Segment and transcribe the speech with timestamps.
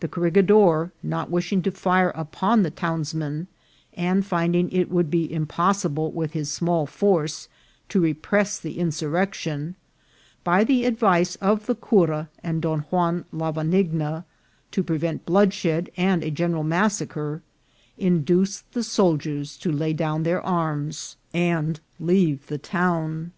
[0.00, 3.48] The cor regidor, not wishing to fire upon the townsmen,
[3.92, 7.48] and finding it would be impossible with his small force
[7.90, 9.74] to repress the insurrection,
[10.42, 14.24] by the advice of the cura and Don Juan Lavanigna,
[14.70, 17.42] to prevent bloodshed and a gen eral massacre,
[17.98, 21.56] induced the soldiers to lay down their 18 206 INCIDENTS OF TRAVEL.
[21.56, 23.32] arms and leave the town.